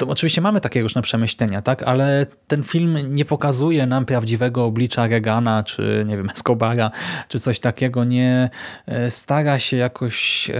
to 0.00 0.08
oczywiście 0.08 0.40
mamy 0.40 0.60
takie 0.60 0.82
różne 0.82 1.02
przemyślenia, 1.02 1.62
tak? 1.62 1.82
ale 1.82 2.26
ten 2.46 2.62
film 2.62 2.98
nie 3.12 3.24
pokazuje 3.24 3.86
nam 3.86 4.04
prawdziwego 4.04 4.64
oblicza 4.64 5.06
Reagana, 5.06 5.62
czy 5.62 6.04
nie 6.06 6.16
wiem, 6.16 6.30
Escobara, 6.34 6.90
czy 7.28 7.40
coś 7.40 7.60
takiego. 7.60 8.04
Nie 8.04 8.50
e, 8.86 9.10
stara 9.10 9.58
się 9.58 9.76
jakoś 9.76 10.50
e, 10.50 10.54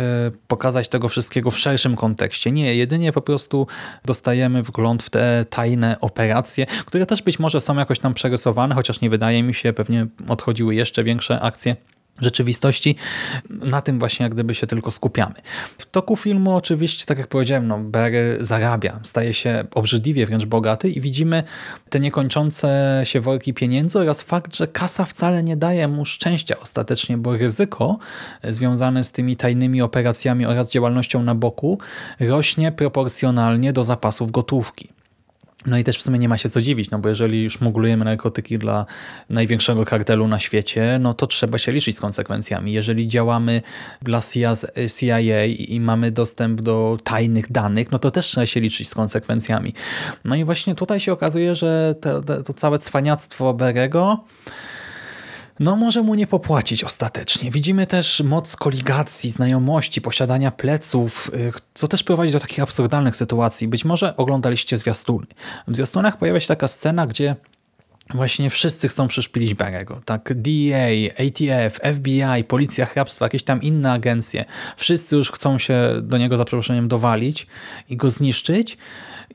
pokazać 0.49 0.89
tego 0.89 1.09
wszystkiego 1.09 1.51
w 1.51 1.59
szerszym 1.59 1.97
kontekście. 1.97 2.51
Nie, 2.51 2.75
jedynie 2.75 3.13
po 3.13 3.21
prostu 3.21 3.67
dostajemy 4.05 4.63
wgląd 4.63 5.03
w 5.03 5.11
te 5.11 5.45
tajne 5.51 5.97
operacje, 6.01 6.67
które 6.67 7.07
też 7.07 7.23
być 7.23 7.39
może 7.39 7.61
są 7.61 7.77
jakoś 7.77 7.99
tam 7.99 8.15
przerysowane, 8.15 8.75
chociaż 8.75 9.01
nie 9.01 9.11
wydaje 9.11 9.43
mi 9.43 9.55
się, 9.55 9.73
pewnie 9.73 10.07
odchodziły 10.29 10.75
jeszcze 10.75 11.05
większe 11.05 11.41
akcje 11.41 11.77
rzeczywistości. 12.21 12.97
Na 13.50 13.83
tym 13.83 13.99
właśnie 13.99 14.25
jak 14.25 14.35
gdyby 14.35 14.55
się 14.55 14.67
tylko 14.67 14.91
skupiamy. 14.91 15.35
W 15.79 15.91
toku 15.91 16.17
filmu 16.17 16.55
oczywiście, 16.55 17.07
tak 17.07 17.19
jak 17.19 17.27
powiedziałem, 17.27 17.69
no, 17.69 17.79
Barry 17.79 18.37
zarabia, 18.41 19.00
staje 19.03 19.35
się 19.35 19.65
obrzydliwie 19.75 20.27
wręcz 20.27 20.45
bogaty 20.45 20.91
i 20.91 21.00
widzimy 21.00 21.43
te 21.91 22.00
niekończące 22.00 23.00
się 23.05 23.21
worki 23.21 23.55
pieniędzy 23.55 23.99
oraz 23.99 24.23
fakt, 24.23 24.57
że 24.57 24.69
kasa 24.69 25.05
wcale 25.05 25.43
nie 25.43 25.57
daje 25.57 25.89
mu 25.89 26.05
szczęścia 26.05 26.61
ostatecznie, 26.61 27.19
bo 27.19 27.37
ryzyko 27.37 27.99
związane 28.45 29.05
z 29.05 29.12
tymi 29.12 29.37
tajnymi 29.37 29.83
operacjami 29.83 30.47
oraz 30.47 30.71
działalnością 30.71 31.23
na 31.23 31.35
boku 31.35 31.79
rośnie 32.21 32.73
proporcjonalnie 32.73 33.73
do 33.73 33.85
zapasów 33.85 34.31
gotówki. 34.31 35.00
No 35.67 35.79
i 35.79 35.85
też 35.85 35.99
w 35.99 36.02
sumie 36.02 36.19
nie 36.19 36.29
ma 36.29 36.38
się 36.38 36.49
co 36.49 36.61
dziwić, 36.61 36.90
no 36.90 36.99
bo 36.99 37.09
jeżeli 37.09 37.43
już 37.43 37.61
muglujemy 37.61 38.05
narkotyki 38.05 38.59
dla 38.59 38.87
największego 39.31 39.85
kartelu 39.85 40.29
na 40.29 40.38
świecie, 40.38 40.99
no 41.00 41.14
to 41.14 41.26
trzeba 41.26 41.59
się 41.59 41.73
liczyć 41.73 41.97
z 41.97 42.00
konsekwencjami. 42.00 42.73
Jeżeli 42.73 43.09
działamy 43.09 43.62
dla 44.02 44.21
CIA 44.99 45.45
i 45.45 45.81
mamy 45.81 46.11
dostęp 46.11 46.61
do 46.61 46.99
tajnych 47.05 47.52
danych, 47.52 47.90
no 47.90 47.99
to 47.99 48.11
też 48.11 48.26
trzeba 48.26 48.47
się 48.47 48.61
liczyć 48.61 48.88
z 48.88 48.95
konsekwencjami. 48.95 49.75
No 50.25 50.37
i 50.37 50.45
właśnie 50.45 50.75
tutaj 50.75 51.00
się 51.00 51.12
okazuje, 51.12 51.55
że 51.55 51.95
to, 52.00 52.23
to, 52.23 52.52
całe 52.52 52.79
cwaniactwo 52.79 53.55
Berego 53.55 54.25
no 55.61 55.76
może 55.76 56.02
mu 56.02 56.14
nie 56.14 56.26
popłacić 56.26 56.85
ostatecznie. 56.85 57.50
Widzimy 57.50 57.87
też 57.87 58.21
moc 58.21 58.57
koligacji, 58.57 59.31
znajomości, 59.31 60.00
posiadania 60.00 60.50
pleców, 60.50 61.31
y, 61.35 61.52
co 61.75 61.88
też 61.88 62.02
prowadzi 62.02 62.33
do 62.33 62.40
takich 62.40 62.61
absurdalnych 62.61 63.17
sytuacji. 63.17 63.69
Być 63.69 63.85
może 63.85 64.17
oglądaliście 64.17 64.76
zwiastuny. 64.76 65.26
W 65.69 65.76
zwiastunach 65.76 66.19
pojawia 66.19 66.40
się 66.40 66.49
taka 66.49 66.69
scena, 66.69 67.07
gdzie 67.07 67.37
Właśnie 68.14 68.50
wszyscy 68.50 68.88
chcą 68.88 69.09
przyszpilić 69.09 69.55
Barego. 69.55 70.00
Tak, 70.05 70.33
DEA, 70.35 71.11
ATF, 71.11 71.81
FBI, 71.95 72.45
Policja 72.49 72.87
Hrabstwa, 72.87 73.25
jakieś 73.25 73.43
tam 73.43 73.62
inne 73.62 73.93
agencje. 73.93 74.45
Wszyscy 74.76 75.17
już 75.17 75.31
chcą 75.31 75.59
się 75.59 75.79
do 76.02 76.19
niego 76.19 76.37
za 76.37 76.45
przeproszeniem 76.45 76.88
dowalić 76.88 77.47
i 77.88 77.97
go 77.97 78.11
zniszczyć. 78.11 78.79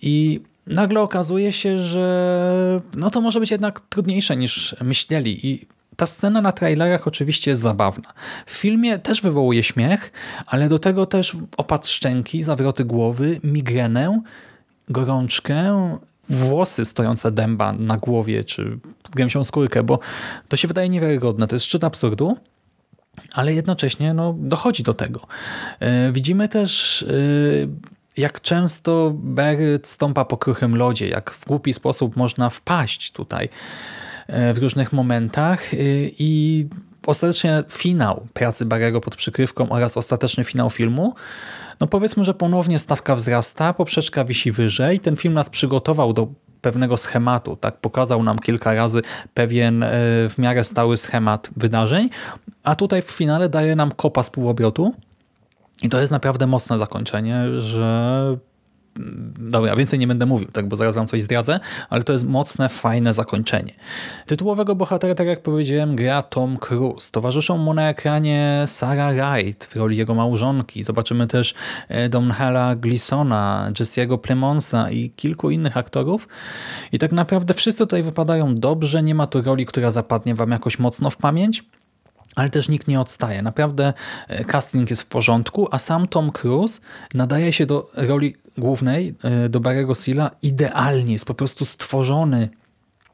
I 0.01 0.41
nagle 0.67 1.01
okazuje 1.01 1.53
się, 1.53 1.77
że 1.77 2.81
no 2.95 3.09
to 3.09 3.21
może 3.21 3.39
być 3.39 3.51
jednak 3.51 3.79
trudniejsze 3.79 4.37
niż 4.37 4.75
myśleli. 4.81 5.47
I 5.47 5.67
ta 5.95 6.05
scena 6.05 6.41
na 6.41 6.51
trailerach 6.51 7.07
oczywiście 7.07 7.51
jest 7.51 7.61
zabawna. 7.61 8.13
W 8.45 8.51
filmie 8.51 8.99
też 8.99 9.21
wywołuje 9.21 9.63
śmiech, 9.63 10.11
ale 10.45 10.69
do 10.69 10.79
tego 10.79 11.05
też 11.05 11.37
opad 11.57 11.87
szczęki, 11.87 12.43
zawroty 12.43 12.85
głowy, 12.85 13.39
migrenę, 13.43 14.21
gorączkę, 14.89 15.97
włosy 16.29 16.85
stojące 16.85 17.31
dęba 17.31 17.73
na 17.73 17.97
głowie, 17.97 18.43
czy 18.43 18.79
gęsią 19.15 19.43
skórkę, 19.43 19.83
bo 19.83 19.99
to 20.47 20.57
się 20.57 20.67
wydaje 20.67 20.89
niewiarygodne. 20.89 21.47
To 21.47 21.55
jest 21.55 21.65
szczyt 21.65 21.83
absurdu, 21.83 22.37
ale 23.33 23.53
jednocześnie 23.53 24.13
no, 24.13 24.35
dochodzi 24.37 24.83
do 24.83 24.93
tego. 24.93 25.27
Yy, 25.81 26.11
widzimy 26.11 26.49
też 26.49 27.01
yy, 27.07 27.69
jak 28.17 28.41
często 28.41 29.11
Barry 29.15 29.79
stąpa 29.83 30.25
po 30.25 30.37
kruchym 30.37 30.75
lodzie, 30.75 31.07
jak 31.07 31.31
w 31.31 31.45
głupi 31.45 31.73
sposób 31.73 32.15
można 32.15 32.49
wpaść 32.49 33.11
tutaj 33.11 33.49
w 34.27 34.57
różnych 34.57 34.93
momentach 34.93 35.73
e, 35.73 35.77
i 36.19 36.67
ostatecznie 37.07 37.63
finał 37.69 38.27
pracy 38.33 38.65
Barego 38.65 39.01
pod 39.01 39.15
przykrywką 39.15 39.69
oraz 39.69 39.97
ostateczny 39.97 40.43
finał 40.43 40.69
filmu, 40.69 41.13
no 41.79 41.87
powiedzmy, 41.87 42.23
że 42.23 42.33
ponownie 42.33 42.79
stawka 42.79 43.15
wzrasta, 43.15 43.73
poprzeczka 43.73 44.25
wisi 44.25 44.51
wyżej. 44.51 44.99
Ten 44.99 45.15
film 45.15 45.33
nas 45.33 45.49
przygotował 45.49 46.13
do 46.13 46.27
pewnego 46.61 46.97
schematu, 46.97 47.55
tak? 47.55 47.77
Pokazał 47.77 48.23
nam 48.23 48.39
kilka 48.39 48.73
razy 48.73 49.01
pewien 49.33 49.83
e, 49.83 49.89
w 50.29 50.35
miarę 50.37 50.63
stały 50.63 50.97
schemat 50.97 51.49
wydarzeń, 51.55 52.09
a 52.63 52.75
tutaj 52.75 53.01
w 53.01 53.11
finale 53.11 53.49
daje 53.49 53.75
nam 53.75 53.91
kopa 53.91 54.23
z 54.23 54.29
półobrotu. 54.29 54.93
I 55.81 55.89
to 55.89 56.01
jest 56.01 56.11
naprawdę 56.11 56.47
mocne 56.47 56.77
zakończenie, 56.77 57.61
że 57.61 58.37
Dobra, 59.39 59.75
więcej 59.75 59.99
nie 59.99 60.07
będę 60.07 60.25
mówił, 60.25 60.47
tak, 60.51 60.67
bo 60.67 60.75
zaraz 60.75 60.95
wam 60.95 61.07
coś 61.07 61.21
zdradzę, 61.21 61.59
ale 61.89 62.03
to 62.03 62.13
jest 62.13 62.25
mocne, 62.25 62.69
fajne 62.69 63.13
zakończenie. 63.13 63.73
Tytułowego 64.25 64.75
bohatera, 64.75 65.15
tak 65.15 65.27
jak 65.27 65.41
powiedziałem, 65.41 65.95
gra 65.95 66.21
Tom 66.21 66.57
Cruise. 66.57 67.11
Towarzyszą 67.11 67.57
mu 67.57 67.73
na 67.73 67.89
ekranie 67.89 68.63
Sarah 68.67 69.15
Wright 69.15 69.65
w 69.65 69.75
roli 69.75 69.97
jego 69.97 70.15
małżonki. 70.15 70.83
Zobaczymy 70.83 71.27
też 71.27 71.53
e, 71.87 72.09
Domhnalla 72.09 72.75
Gleesona, 72.75 73.69
Jesse'ego 73.71 74.17
Plemonsa 74.17 74.91
i 74.91 75.09
kilku 75.09 75.49
innych 75.49 75.77
aktorów. 75.77 76.27
I 76.91 76.99
tak 76.99 77.11
naprawdę 77.11 77.53
wszyscy 77.53 77.83
tutaj 77.83 78.03
wypadają 78.03 78.55
dobrze, 78.55 79.03
nie 79.03 79.15
ma 79.15 79.27
tu 79.27 79.41
roli, 79.41 79.65
która 79.65 79.91
zapadnie 79.91 80.35
wam 80.35 80.51
jakoś 80.51 80.79
mocno 80.79 81.09
w 81.09 81.17
pamięć 81.17 81.63
ale 82.35 82.49
też 82.49 82.69
nikt 82.69 82.87
nie 82.87 82.99
odstaje. 82.99 83.41
Naprawdę 83.41 83.93
e, 84.27 84.45
casting 84.45 84.89
jest 84.89 85.01
w 85.01 85.05
porządku, 85.05 85.67
a 85.71 85.79
sam 85.79 86.07
Tom 86.07 86.31
Cruise 86.31 86.79
nadaje 87.13 87.53
się 87.53 87.65
do 87.65 87.89
roli 87.93 88.35
głównej, 88.57 89.15
e, 89.23 89.49
do 89.49 89.59
Barry'ego 89.59 90.03
Sila 90.03 90.31
idealnie. 90.41 91.13
Jest 91.13 91.25
po 91.25 91.33
prostu 91.33 91.65
stworzony 91.65 92.49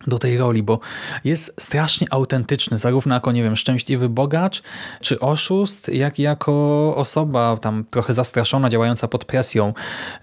do 0.07 0.19
tej 0.19 0.37
roli, 0.37 0.63
bo 0.63 0.79
jest 1.23 1.53
strasznie 1.59 2.07
autentyczny, 2.09 2.77
zarówno 2.77 3.15
jako, 3.15 3.31
nie 3.31 3.43
wiem, 3.43 3.55
szczęśliwy 3.55 4.09
bogacz, 4.09 4.61
czy 5.01 5.19
oszust, 5.19 5.89
jak 5.89 6.19
i 6.19 6.21
jako 6.21 6.93
osoba 6.95 7.57
tam 7.57 7.85
trochę 7.89 8.13
zastraszona, 8.13 8.69
działająca 8.69 9.07
pod 9.07 9.25
presją, 9.25 9.73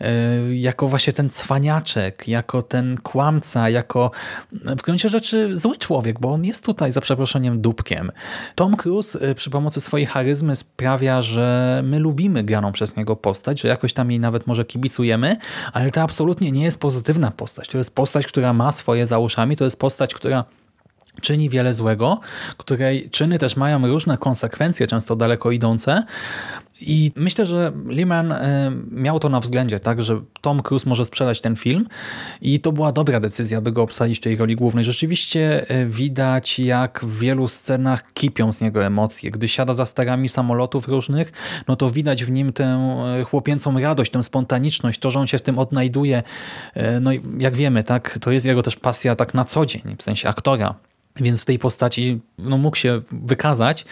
yy, 0.00 0.56
jako 0.56 0.88
właśnie 0.88 1.12
ten 1.12 1.30
cwaniaczek, 1.30 2.28
jako 2.28 2.62
ten 2.62 2.98
kłamca, 3.02 3.70
jako 3.70 4.10
w 4.52 4.82
gruncie 4.82 5.08
rzeczy 5.08 5.56
zły 5.56 5.76
człowiek, 5.76 6.20
bo 6.20 6.32
on 6.32 6.44
jest 6.44 6.64
tutaj 6.64 6.92
za 6.92 7.00
przeproszeniem 7.00 7.60
dupkiem. 7.60 8.12
Tom 8.54 8.76
Cruise 8.76 9.26
yy, 9.26 9.34
przy 9.34 9.50
pomocy 9.50 9.80
swojej 9.80 10.06
charyzmy 10.06 10.56
sprawia, 10.56 11.22
że 11.22 11.80
my 11.84 11.98
lubimy 11.98 12.44
graną 12.44 12.72
przez 12.72 12.96
niego 12.96 13.16
postać, 13.16 13.60
że 13.60 13.68
jakoś 13.68 13.92
tam 13.92 14.10
jej 14.10 14.20
nawet 14.20 14.46
może 14.46 14.64
kibicujemy, 14.64 15.36
ale 15.72 15.90
to 15.90 16.02
absolutnie 16.02 16.52
nie 16.52 16.64
jest 16.64 16.80
pozytywna 16.80 17.30
postać. 17.30 17.68
To 17.68 17.78
jest 17.78 17.94
postać, 17.94 18.26
która 18.26 18.52
ma 18.52 18.72
swoje 18.72 19.06
za 19.06 19.18
uszami, 19.18 19.56
to 19.56 19.64
jest 19.68 19.80
postać, 19.80 20.14
która 20.14 20.44
czyni 21.20 21.50
wiele 21.50 21.74
złego, 21.74 22.20
której 22.56 23.10
czyny 23.10 23.38
też 23.38 23.56
mają 23.56 23.86
różne 23.86 24.18
konsekwencje, 24.18 24.86
często 24.86 25.16
daleko 25.16 25.50
idące. 25.50 26.02
I 26.80 27.12
myślę, 27.16 27.46
że 27.46 27.72
Lehman 27.86 28.32
e, 28.32 28.72
miał 28.90 29.20
to 29.20 29.28
na 29.28 29.40
względzie, 29.40 29.80
tak, 29.80 30.02
że 30.02 30.20
Tom 30.40 30.62
Cruise 30.62 30.88
może 30.88 31.04
sprzedać 31.04 31.40
ten 31.40 31.56
film 31.56 31.86
i 32.42 32.60
to 32.60 32.72
była 32.72 32.92
dobra 32.92 33.20
decyzja, 33.20 33.60
by 33.60 33.72
go 33.72 33.82
obsadzić 33.82 34.18
w 34.18 34.20
tej 34.20 34.36
roli 34.36 34.56
głównej. 34.56 34.84
Rzeczywiście 34.84 35.70
e, 35.70 35.86
widać, 35.86 36.58
jak 36.58 37.00
w 37.04 37.18
wielu 37.18 37.48
scenach 37.48 38.12
kipią 38.12 38.52
z 38.52 38.60
niego 38.60 38.84
emocje. 38.84 39.30
Gdy 39.30 39.48
siada 39.48 39.74
za 39.74 39.86
sterami 39.86 40.28
samolotów 40.28 40.88
różnych, 40.88 41.32
no 41.68 41.76
to 41.76 41.90
widać 41.90 42.24
w 42.24 42.30
nim 42.30 42.52
tę 42.52 42.64
e, 43.20 43.24
chłopięcą 43.24 43.80
radość, 43.80 44.12
tę 44.12 44.22
spontaniczność, 44.22 45.00
to, 45.00 45.10
że 45.10 45.20
on 45.20 45.26
się 45.26 45.38
w 45.38 45.42
tym 45.42 45.58
odnajduje. 45.58 46.22
No 47.00 47.12
i 47.12 47.20
jak 47.38 47.56
wiemy, 47.56 47.84
tak, 47.84 48.18
to 48.20 48.30
jest 48.30 48.46
jego 48.46 48.62
też 48.62 48.76
pasja 48.76 49.16
tak 49.16 49.34
na 49.34 49.44
co 49.44 49.66
dzień, 49.66 49.82
w 49.98 50.02
sensie 50.02 50.28
aktora 50.28 50.74
więc 51.20 51.42
w 51.42 51.44
tej 51.44 51.58
postaci 51.58 52.20
no, 52.38 52.58
mógł 52.58 52.76
się 52.76 53.00
wykazać, 53.12 53.84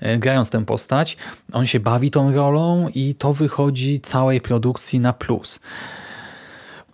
e, 0.00 0.18
grając 0.18 0.50
tę 0.50 0.64
postać. 0.64 1.16
On 1.52 1.66
się 1.66 1.80
bawi 1.80 2.10
tą 2.10 2.34
rolą 2.34 2.88
i 2.94 3.14
to 3.14 3.32
wychodzi 3.32 4.00
całej 4.00 4.40
produkcji 4.40 5.00
na 5.00 5.12
plus. 5.12 5.60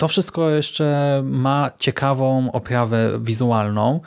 To 0.01 0.09
wszystko 0.09 0.51
jeszcze 0.51 1.21
ma 1.25 1.71
ciekawą 1.79 2.53
oprawę 2.53 3.19
wizualną, 3.21 4.01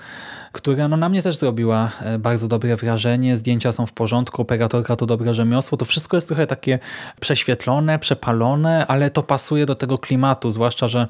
która 0.51 0.87
no, 0.87 0.97
na 0.97 1.09
mnie 1.09 1.23
też 1.23 1.37
zrobiła 1.37 1.91
e, 2.01 2.19
bardzo 2.19 2.47
dobre 2.47 2.75
wrażenie. 2.75 3.37
Zdjęcia 3.37 3.71
są 3.71 3.85
w 3.85 3.93
porządku, 3.93 4.41
operatorka 4.41 4.95
to 4.95 5.05
dobre 5.05 5.33
rzemiosło. 5.33 5.77
To 5.77 5.85
wszystko 5.85 6.17
jest 6.17 6.27
trochę 6.27 6.47
takie 6.47 6.79
prześwietlone, 7.19 7.99
przepalone, 7.99 8.87
ale 8.87 9.09
to 9.09 9.23
pasuje 9.23 9.65
do 9.65 9.75
tego 9.75 9.97
klimatu, 9.97 10.51
zwłaszcza, 10.51 10.87
że 10.87 11.07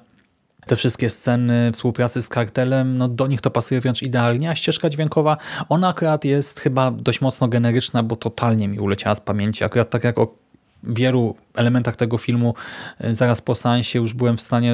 te 0.67 0.75
wszystkie 0.75 1.09
sceny 1.09 1.71
współpracy 1.71 2.21
z 2.21 2.29
kartelem, 2.29 2.97
no 2.97 3.07
do 3.07 3.27
nich 3.27 3.41
to 3.41 3.51
pasuje 3.51 3.81
wręcz 3.81 4.01
idealnie, 4.01 4.49
a 4.49 4.55
ścieżka 4.55 4.89
dźwiękowa, 4.89 5.37
ona 5.69 5.87
akurat 5.87 6.25
jest 6.25 6.59
chyba 6.59 6.91
dość 6.91 7.21
mocno 7.21 7.47
generyczna, 7.47 8.03
bo 8.03 8.15
totalnie 8.15 8.67
mi 8.67 8.79
uleciała 8.79 9.15
z 9.15 9.21
pamięci. 9.21 9.63
Akurat 9.63 9.89
tak 9.89 10.03
jak 10.03 10.17
o 10.17 10.43
wielu 10.83 11.35
elementach 11.55 11.95
tego 11.95 12.17
filmu 12.17 12.53
e, 12.99 13.15
zaraz 13.15 13.41
po 13.41 13.55
seansie 13.55 13.99
już 13.99 14.13
byłem 14.13 14.37
w 14.37 14.41
stanie 14.41 14.73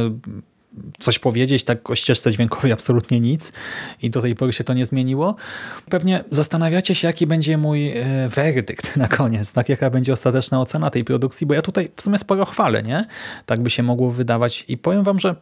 coś 0.99 1.19
powiedzieć, 1.19 1.63
tak 1.63 1.89
o 1.89 1.95
ścieżce 1.95 2.31
dźwiękowej 2.31 2.71
absolutnie 2.71 3.19
nic 3.19 3.51
i 4.01 4.09
do 4.09 4.21
tej 4.21 4.35
pory 4.35 4.53
się 4.53 4.63
to 4.63 4.73
nie 4.73 4.85
zmieniło. 4.85 5.35
Pewnie 5.89 6.23
zastanawiacie 6.31 6.95
się, 6.95 7.07
jaki 7.07 7.27
będzie 7.27 7.57
mój 7.57 7.91
e, 7.91 8.29
werdykt 8.29 8.97
na 8.97 9.07
koniec, 9.07 9.53
tak 9.53 9.69
jaka 9.69 9.89
będzie 9.89 10.13
ostateczna 10.13 10.61
ocena 10.61 10.89
tej 10.89 11.03
produkcji, 11.03 11.47
bo 11.47 11.53
ja 11.53 11.61
tutaj 11.61 11.91
w 11.95 12.01
sumie 12.01 12.17
sporo 12.17 12.45
chwalę, 12.45 12.83
nie? 12.83 13.05
Tak 13.45 13.61
by 13.61 13.69
się 13.69 13.83
mogło 13.83 14.11
wydawać 14.11 14.65
i 14.67 14.77
powiem 14.77 15.03
wam, 15.03 15.19
że 15.19 15.35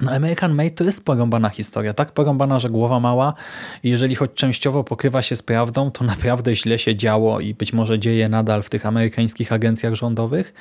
no 0.00 0.12
American 0.12 0.54
Made 0.54 0.70
to 0.70 0.84
jest 0.84 1.04
porąbana 1.04 1.48
historia, 1.48 1.94
tak 1.94 2.12
porąbana, 2.12 2.58
że 2.58 2.70
głowa 2.70 3.00
mała 3.00 3.34
i 3.82 3.90
jeżeli 3.90 4.14
choć 4.14 4.30
częściowo 4.34 4.84
pokrywa 4.84 5.22
się 5.22 5.36
z 5.36 5.42
prawdą, 5.42 5.90
to 5.90 6.04
naprawdę 6.04 6.56
źle 6.56 6.78
się 6.78 6.96
działo 6.96 7.40
i 7.40 7.54
być 7.54 7.72
może 7.72 7.98
dzieje 7.98 8.28
nadal 8.28 8.62
w 8.62 8.70
tych 8.70 8.86
amerykańskich 8.86 9.52
agencjach 9.52 9.94
rządowych, 9.94 10.54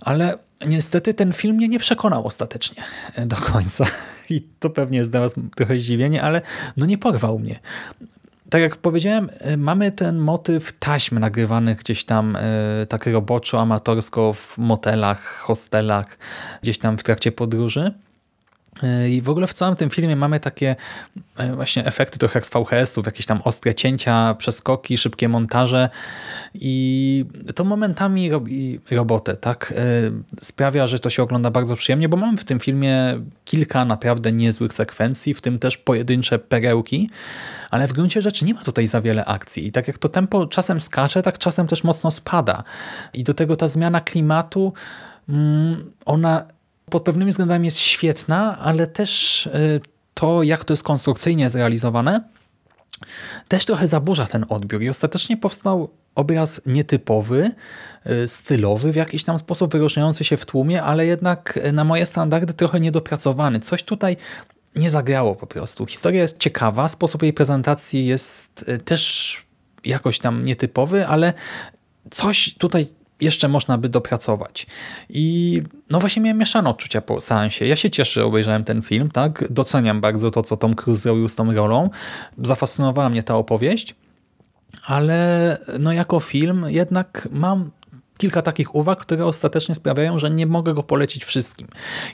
ale 0.00 0.38
niestety 0.66 1.14
ten 1.14 1.32
film 1.32 1.56
mnie 1.56 1.68
nie 1.68 1.78
przekonał 1.78 2.26
ostatecznie 2.26 2.82
do 3.26 3.36
końca. 3.36 3.86
I 4.30 4.40
to 4.58 4.70
pewnie 4.70 4.98
jest 4.98 5.10
dla 5.10 5.20
was 5.20 5.34
trochę 5.56 5.78
zdziwienie, 5.78 6.22
ale 6.22 6.42
no 6.76 6.86
nie 6.86 6.98
porwał 6.98 7.38
mnie. 7.38 7.60
Tak 8.50 8.62
jak 8.62 8.76
powiedziałem, 8.76 9.30
mamy 9.56 9.92
ten 9.92 10.18
motyw 10.18 10.72
taśm 10.78 11.18
nagrywanych 11.18 11.78
gdzieś 11.78 12.04
tam 12.04 12.36
e, 12.36 12.86
tak 12.88 13.06
roboczo, 13.06 13.60
amatorsko 13.60 14.32
w 14.32 14.58
motelach, 14.58 15.24
hostelach, 15.38 16.18
gdzieś 16.62 16.78
tam 16.78 16.98
w 16.98 17.02
trakcie 17.02 17.32
podróży. 17.32 17.80
E, 17.80 18.11
I 19.08 19.22
w 19.22 19.28
ogóle 19.28 19.46
w 19.46 19.54
całym 19.54 19.76
tym 19.76 19.90
filmie 19.90 20.16
mamy 20.16 20.40
takie 20.40 20.76
e, 21.36 21.54
właśnie 21.56 21.86
efekty 21.86 22.18
trochę 22.18 22.38
jak 22.38 22.46
z 22.46 22.50
VHS-ów, 22.50 23.06
jakieś 23.06 23.26
tam 23.26 23.40
ostre 23.44 23.74
cięcia, 23.74 24.34
przeskoki, 24.34 24.98
szybkie 24.98 25.28
montaże 25.28 25.88
i 26.54 27.24
to 27.54 27.64
momentami 27.64 28.30
robi 28.30 28.80
robotę, 28.90 29.36
tak? 29.36 29.74
E, 29.76 29.84
Sprawia, 30.40 30.86
że 30.86 30.98
to 30.98 31.10
się 31.10 31.22
ogląda 31.22 31.50
bardzo 31.50 31.76
przyjemnie, 31.76 32.08
bo 32.08 32.16
mamy 32.16 32.38
w 32.38 32.44
tym 32.44 32.60
filmie 32.60 33.20
kilka 33.44 33.84
naprawdę 33.84 34.32
niezłych 34.32 34.74
sekwencji, 34.74 35.34
w 35.34 35.40
tym 35.40 35.58
też 35.58 35.76
pojedyncze 35.76 36.38
perełki, 36.38 37.10
ale 37.70 37.88
w 37.88 37.92
gruncie 37.92 38.22
rzeczy 38.22 38.44
nie 38.44 38.54
ma 38.54 38.62
tutaj 38.62 38.86
za 38.86 39.00
wiele 39.00 39.24
akcji. 39.24 39.66
I 39.66 39.72
tak 39.72 39.88
jak 39.88 39.98
to 39.98 40.08
tempo 40.08 40.46
czasem 40.46 40.80
skacze, 40.80 41.22
tak 41.22 41.38
czasem 41.38 41.66
też 41.66 41.84
mocno 41.84 42.10
spada. 42.10 42.64
I 43.14 43.24
do 43.24 43.34
tego 43.34 43.56
ta 43.56 43.68
zmiana 43.68 44.00
klimatu, 44.00 44.72
mm, 45.28 45.90
ona 46.04 46.44
pod 46.90 47.02
pewnymi 47.02 47.30
względami 47.30 47.64
jest 47.64 47.78
świetna, 47.78 48.58
ale 48.58 48.86
też 48.86 49.46
y, 49.46 49.80
to, 50.14 50.42
jak 50.42 50.64
to 50.64 50.72
jest 50.72 50.82
konstrukcyjnie 50.82 51.50
zrealizowane, 51.50 52.20
też 53.48 53.64
trochę 53.64 53.86
zaburza 53.86 54.26
ten 54.26 54.46
odbiór 54.48 54.82
i 54.82 54.88
ostatecznie 54.88 55.36
powstał 55.36 55.90
obraz 56.14 56.60
nietypowy, 56.66 57.50
y, 58.24 58.28
stylowy 58.28 58.92
w 58.92 58.96
jakiś 58.96 59.24
tam 59.24 59.38
sposób, 59.38 59.72
wyróżniający 59.72 60.24
się 60.24 60.36
w 60.36 60.46
tłumie, 60.46 60.82
ale 60.82 61.06
jednak 61.06 61.58
na 61.72 61.84
moje 61.84 62.06
standardy 62.06 62.54
trochę 62.54 62.80
niedopracowany. 62.80 63.60
Coś 63.60 63.82
tutaj 63.82 64.16
nie 64.76 64.90
zagrało 64.90 65.34
po 65.34 65.46
prostu. 65.46 65.86
Historia 65.86 66.22
jest 66.22 66.38
ciekawa, 66.38 66.88
sposób 66.88 67.22
jej 67.22 67.32
prezentacji 67.32 68.06
jest 68.06 68.64
y, 68.68 68.78
też 68.78 69.36
jakoś 69.84 70.18
tam 70.18 70.42
nietypowy, 70.42 71.06
ale 71.06 71.32
coś 72.10 72.54
tutaj 72.58 72.86
jeszcze 73.22 73.48
można 73.48 73.78
by 73.78 73.88
dopracować. 73.88 74.66
I 75.10 75.62
no 75.90 76.00
właśnie 76.00 76.22
miałem 76.22 76.38
mieszane 76.38 76.70
odczucia 76.70 77.00
po 77.00 77.20
seansie. 77.20 77.66
Ja 77.66 77.76
się 77.76 77.90
cieszę, 77.90 78.20
że 78.20 78.24
obejrzałem 78.24 78.64
ten 78.64 78.82
film, 78.82 79.10
tak? 79.10 79.52
Doceniam 79.52 80.00
bardzo 80.00 80.30
to, 80.30 80.42
co 80.42 80.56
Tom 80.56 80.74
Cruise 80.74 81.02
zrobił 81.02 81.28
z 81.28 81.34
tą 81.34 81.54
rolą. 81.54 81.90
Zafascynowała 82.38 83.08
mnie 83.08 83.22
ta 83.22 83.36
opowieść, 83.36 83.94
ale 84.84 85.58
no 85.78 85.92
jako 85.92 86.20
film 86.20 86.64
jednak 86.68 87.28
mam 87.32 87.70
kilka 88.22 88.42
takich 88.42 88.74
uwag, 88.74 88.98
które 88.98 89.26
ostatecznie 89.26 89.74
sprawiają, 89.74 90.18
że 90.18 90.30
nie 90.30 90.46
mogę 90.46 90.74
go 90.74 90.82
polecić 90.82 91.24
wszystkim. 91.24 91.68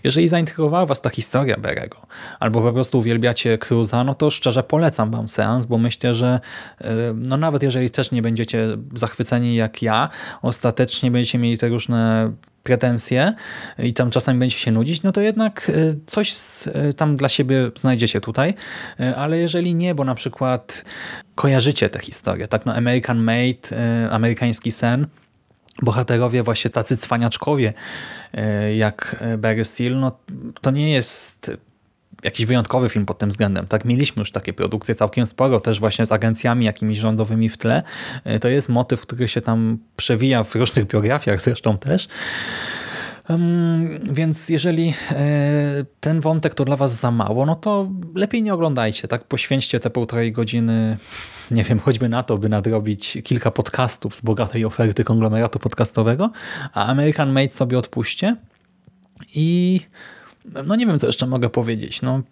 Jeżeli 0.05 0.29
zaintrygowała 0.29 0.87
Was 0.87 1.01
ta 1.01 1.11
historia 1.11 1.57
Berego, 1.57 1.97
albo 2.41 2.61
po 2.61 2.73
prostu 2.73 2.99
uwielbiacie 2.99 3.59
Cruza, 3.59 4.05
no 4.05 4.15
to 4.15 4.31
szczerze 4.31 4.63
polecam 4.63 5.11
Wam 5.11 5.29
seans, 5.29 5.67
bo 5.67 5.79
myślę, 5.79 6.15
że 6.15 6.41
yy, 6.81 6.89
no 7.15 7.37
nawet 7.37 7.63
jeżeli 7.63 7.91
też 7.91 8.11
nie 8.11 8.23
będziecie 8.23 8.67
zachwyceni 8.95 9.55
jak 9.55 9.83
ja, 9.83 10.09
ostatecznie 10.43 11.11
będziecie 11.11 11.39
mieli 11.39 11.59
te 11.59 11.69
różne 11.69 12.33
pretensje 12.63 13.35
i 13.79 13.93
tam 13.93 14.11
czasami 14.11 14.39
będziecie 14.39 14.63
się 14.63 14.73
nudzić, 14.73 15.03
no 15.03 15.13
to 15.13 15.21
jednak 15.21 15.71
yy, 15.75 15.99
coś 16.07 16.33
yy, 16.67 16.95
tam 16.95 17.17
dla 17.17 17.29
siebie 17.29 17.71
znajdziecie 17.77 18.21
tutaj, 18.21 18.55
ale 19.17 19.39
jeżeli 19.39 19.75
nie, 19.75 19.95
bo 19.95 20.05
na 20.05 20.15
przykład 20.15 20.85
kojarzycie 21.35 21.91
tę 21.91 21.99
historię, 21.99 22.49
tak 22.49 22.67
no 22.67 22.75
American 22.75 23.19
Made, 23.19 23.69
amerykański 24.11 24.73
sen, 24.73 25.07
bohaterowie 25.83 26.43
właśnie 26.43 26.71
tacy 26.71 26.97
cwaniaczkowie 26.97 27.73
e, 28.35 28.77
jak 28.77 29.25
Barry 29.39 29.65
Seal, 29.65 29.99
no 29.99 30.19
to 30.61 30.71
nie 30.71 30.93
jest 30.93 31.51
jakiś 32.23 32.47
wyjątkowy 32.47 32.89
film 32.89 33.07
pod 33.07 33.19
tym 33.19 33.29
względem. 33.29 33.67
Tak, 33.67 33.85
mieliśmy 33.85 34.21
już 34.21 34.31
takie 34.31 34.53
produkcje 34.53 34.95
całkiem 34.95 35.27
sporo, 35.27 35.61
też 35.61 35.81
właśnie 35.81 36.07
z 36.07 36.13
agencjami 36.13 36.65
jakimiś 36.65 36.99
rządowymi 36.99 37.49
w 37.49 37.57
tle. 37.59 37.83
E, 38.25 38.39
To 38.39 38.49
jest 38.49 38.69
motyw, 38.69 39.01
który 39.01 39.29
się 39.29 39.41
tam 39.41 39.79
przewija 39.97 40.45
w 40.45 40.55
różnych 40.55 40.87
biografiach 40.87 41.43
zresztą 41.43 41.79
też. 41.79 42.09
Więc 44.03 44.49
jeżeli 44.49 44.95
e, 45.11 45.85
ten 46.01 46.21
wątek 46.21 46.55
to 46.55 46.65
dla 46.65 46.77
was 46.77 47.01
za 47.01 47.11
mało, 47.11 47.47
no 47.47 47.55
to 47.55 47.91
lepiej 48.15 48.43
nie 48.43 48.55
oglądajcie, 48.55 49.09
tak? 49.09 49.25
Poświęćcie 49.25 49.81
te 49.81 49.91
półtorej 49.91 50.33
godziny, 50.33 50.97
nie 51.51 51.65
wiem, 51.65 51.79
choćby 51.79 52.09
na 52.09 52.23
to, 52.23 52.39
by 52.39 52.49
nadrobić 52.49 53.19
kilka 53.25 53.51
podcastów 53.51 54.15
z 54.15 54.21
bogatej 54.21 54.65
oferty 54.65 55.05
konglomeratu 55.05 55.59
podcastowego, 55.59 56.31
a 56.73 56.87
American 56.87 57.33
Made 57.33 57.53
sobie 57.53 57.79
odpuśćcie 57.79 58.37
i 59.35 59.81
no 60.67 60.77
nie 60.77 60.87
wiem, 60.87 60.99
co 60.99 61.07
jeszcze 61.07 61.27
mogę 61.27 61.51
powiedzieć. 61.51 62.03
No, 62.03 62.23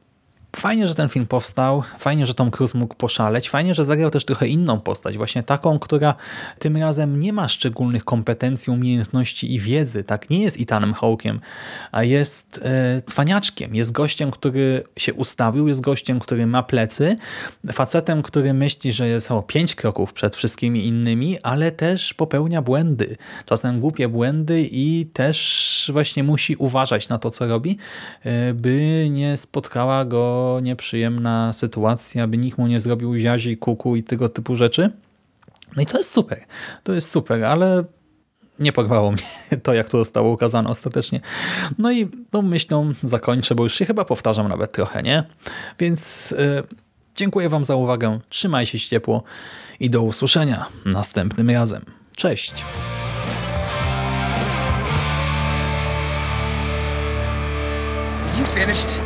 Fajnie, 0.57 0.87
że 0.87 0.95
ten 0.95 1.09
film 1.09 1.27
powstał, 1.27 1.83
fajnie, 1.99 2.27
że 2.27 2.35
Tom 2.35 2.51
Cruise 2.51 2.79
mógł 2.79 2.95
poszaleć, 2.95 3.51
fajnie, 3.51 3.75
że 3.75 3.85
zagrał 3.85 4.11
też 4.11 4.25
trochę 4.25 4.49
inną 4.49 4.81
postać, 4.81 5.17
właśnie 5.17 5.43
taką, 5.43 5.79
która 5.79 6.15
tym 6.59 6.77
razem 6.77 7.19
nie 7.19 7.33
ma 7.33 7.49
szczególnych 7.49 8.05
kompetencji, 8.05 8.73
umiejętności 8.73 9.55
i 9.55 9.61
wiedzy, 9.61 10.05
tak, 10.05 10.31
nie 10.31 10.43
jest 10.43 10.61
Ethanem 10.61 10.95
Hawkiem, 10.95 11.41
a 11.93 12.05
jest 12.05 12.61
e, 12.65 13.03
cwaniaczkiem, 13.03 13.75
jest 13.75 13.93
gościem, 13.93 14.31
który 14.31 14.85
się 14.97 15.15
ustawił, 15.15 15.69
jest 15.69 15.81
gościem, 15.81 16.21
który 16.21 16.47
ma 16.47 16.63
plecy, 16.63 17.17
facetem, 17.73 18.23
który 18.23 18.55
myśli, 18.55 18.93
że 18.93 19.09
jest 19.09 19.31
o 19.31 19.43
pięć 19.43 19.75
kroków 19.75 20.13
przed 20.13 20.37
wszystkimi 20.37 20.87
innymi, 20.87 21.39
ale 21.43 21.73
też 21.73 22.15
popełnia 22.15 22.63
błędy, 22.63 23.17
czasem 23.47 23.81
głupie 23.81 24.09
błędy 24.09 24.69
i 24.73 25.07
też 25.13 25.91
właśnie 25.93 26.25
musi 26.25 26.57
uważać 26.57 27.09
na 27.09 27.19
to, 27.19 27.31
co 27.31 27.47
robi, 27.47 27.79
e, 28.25 28.55
by 28.55 29.07
nie 29.11 29.37
spotkała 29.37 30.05
go 30.05 30.36
nieprzyjemna 30.63 31.53
sytuacja, 31.53 32.27
by 32.27 32.39
nikt 32.39 32.59
mu 32.59 32.67
nie 32.67 32.81
zrobił 32.81 33.19
ziazi, 33.19 33.57
kuku 33.57 33.97
i 33.97 34.03
tego 34.03 34.29
typu 34.29 34.57
rzeczy. 34.57 34.91
No 35.77 35.83
i 35.83 35.87
to 35.87 35.99
jest 35.99 36.11
super. 36.11 36.45
To 36.83 36.93
jest 36.93 37.11
super, 37.11 37.45
ale 37.45 37.85
nie 38.59 38.73
porwało 38.73 39.13
mnie 39.13 39.23
to, 39.63 39.75
jak 39.75 39.89
to 39.89 39.99
zostało 39.99 40.33
ukazane 40.33 40.69
ostatecznie. 40.69 41.21
No 41.79 41.93
i 41.93 42.09
tą 42.31 42.43
myślą 42.43 42.93
zakończę, 43.03 43.55
bo 43.55 43.63
już 43.63 43.75
się 43.75 43.85
chyba 43.85 44.05
powtarzam 44.05 44.49
nawet 44.49 44.73
trochę, 44.73 45.03
nie? 45.03 45.25
Więc 45.79 46.31
yy, 46.31 46.63
dziękuję 47.17 47.49
Wam 47.49 47.65
za 47.65 47.77
uwagę, 47.77 48.21
trzymajcie 48.29 48.79
się 48.79 48.89
ciepło 48.89 49.23
i 49.81 49.91
do 49.91 50.03
usłyszenia 50.03 50.67
następnym 50.85 51.51
razem. 51.51 51.83
Cześć! 52.17 52.65
You 58.39 58.45
finished? 58.45 59.06